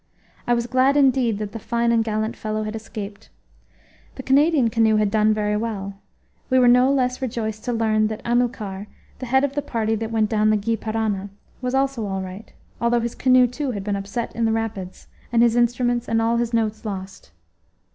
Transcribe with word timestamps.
I 0.47 0.55
was 0.55 0.65
glad 0.65 0.97
indeed 0.97 1.37
that 1.37 1.51
the 1.51 1.59
fine 1.59 1.91
and 1.91 2.03
gallant 2.03 2.35
fellow 2.35 2.63
had 2.63 2.75
escaped. 2.75 3.29
The 4.15 4.23
Canadian 4.23 4.71
canoe 4.71 4.95
had 4.95 5.11
done 5.11 5.31
very 5.31 5.55
well. 5.55 5.93
We 6.49 6.57
were 6.57 6.67
no 6.67 6.91
less 6.91 7.21
rejoiced 7.21 7.63
to 7.65 7.71
learn 7.73 8.07
that 8.07 8.25
Amilcar, 8.25 8.87
the 9.19 9.27
head 9.27 9.43
of 9.43 9.53
the 9.53 9.61
party 9.61 9.93
that 9.93 10.09
went 10.11 10.27
down 10.27 10.49
the 10.49 10.57
Gy 10.57 10.75
Parana, 10.77 11.29
was 11.61 11.75
also 11.75 12.07
all 12.07 12.23
right, 12.23 12.51
although 12.81 12.99
his 13.01 13.13
canoe 13.13 13.45
too 13.45 13.69
had 13.73 13.83
been 13.83 13.95
upset 13.95 14.35
in 14.35 14.45
the 14.45 14.51
rapids, 14.51 15.05
and 15.31 15.43
his 15.43 15.55
instruments 15.55 16.09
and 16.09 16.19
all 16.19 16.37
his 16.37 16.51
notes 16.51 16.83
lost. 16.83 17.29